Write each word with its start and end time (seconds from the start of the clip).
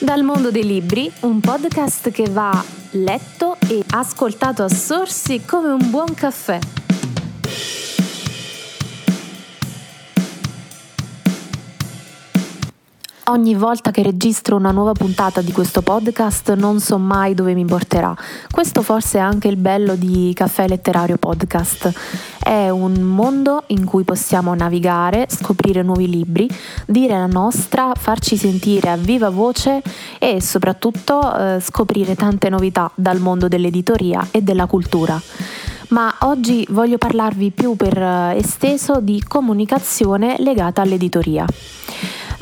Dal 0.00 0.22
mondo 0.22 0.52
dei 0.52 0.64
libri, 0.64 1.10
un 1.22 1.40
podcast 1.40 2.12
che 2.12 2.30
va 2.30 2.64
letto 2.92 3.56
e 3.66 3.82
ascoltato 3.90 4.62
a 4.62 4.68
sorsi 4.68 5.44
come 5.44 5.70
un 5.70 5.90
buon 5.90 6.14
caffè. 6.14 6.60
Ogni 13.24 13.54
volta 13.56 13.90
che 13.90 14.04
registro 14.04 14.54
una 14.54 14.70
nuova 14.70 14.92
puntata 14.92 15.42
di 15.42 15.50
questo 15.50 15.82
podcast 15.82 16.54
non 16.54 16.78
so 16.78 16.96
mai 16.96 17.34
dove 17.34 17.52
mi 17.54 17.64
porterà. 17.64 18.14
Questo 18.50 18.82
forse 18.82 19.18
è 19.18 19.20
anche 19.20 19.48
il 19.48 19.56
bello 19.56 19.96
di 19.96 20.32
Caffè 20.32 20.68
Letterario 20.68 21.18
Podcast. 21.18 21.92
È 22.48 22.70
un 22.70 22.94
mondo 23.02 23.64
in 23.66 23.84
cui 23.84 24.04
possiamo 24.04 24.54
navigare, 24.54 25.26
scoprire 25.28 25.82
nuovi 25.82 26.08
libri, 26.08 26.48
dire 26.86 27.12
la 27.12 27.26
nostra, 27.26 27.92
farci 27.94 28.38
sentire 28.38 28.88
a 28.88 28.96
viva 28.96 29.28
voce 29.28 29.82
e 30.18 30.40
soprattutto 30.40 31.20
eh, 31.36 31.60
scoprire 31.60 32.14
tante 32.14 32.48
novità 32.48 32.90
dal 32.94 33.20
mondo 33.20 33.48
dell'editoria 33.48 34.28
e 34.30 34.40
della 34.40 34.64
cultura 34.64 35.20
ma 35.88 36.14
oggi 36.20 36.66
voglio 36.70 36.98
parlarvi 36.98 37.50
più 37.50 37.74
per 37.74 37.96
eh, 37.96 38.36
esteso 38.36 39.00
di 39.00 39.22
comunicazione 39.26 40.36
legata 40.38 40.82
all'editoria. 40.82 41.46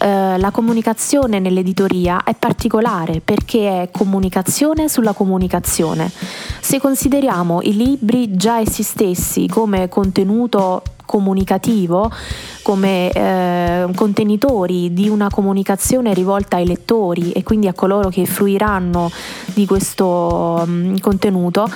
Eh, 0.00 0.38
la 0.38 0.50
comunicazione 0.50 1.38
nell'editoria 1.38 2.24
è 2.24 2.34
particolare 2.34 3.20
perché 3.20 3.82
è 3.82 3.90
comunicazione 3.90 4.88
sulla 4.88 5.12
comunicazione. 5.12 6.10
Se 6.60 6.80
consideriamo 6.80 7.60
i 7.62 7.76
libri 7.76 8.36
già 8.36 8.58
essi 8.58 8.82
stessi 8.82 9.46
come 9.46 9.88
contenuto 9.88 10.82
comunicativo, 11.06 12.10
come 12.62 13.10
eh, 13.12 13.86
contenitori 13.94 14.92
di 14.92 15.08
una 15.08 15.28
comunicazione 15.30 16.14
rivolta 16.14 16.56
ai 16.56 16.66
lettori 16.66 17.32
e 17.32 17.42
quindi 17.42 17.68
a 17.68 17.72
coloro 17.72 18.08
che 18.08 18.24
fruiranno 18.24 19.10
di 19.54 19.66
questo 19.66 20.62
um, 20.66 20.98
contenuto, 20.98 21.68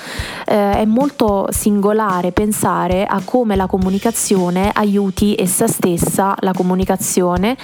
eh, 0.45 0.73
è 0.73 0.85
molto 0.85 1.47
singolare 1.49 2.31
pensare 2.31 3.05
a 3.05 3.21
come 3.23 3.55
la 3.55 3.65
comunicazione 3.65 4.71
aiuti 4.73 5.35
essa 5.37 5.67
stessa, 5.67 6.35
la 6.39 6.53
comunicazione, 6.53 7.57